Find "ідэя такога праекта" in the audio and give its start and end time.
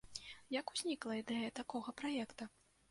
1.21-2.43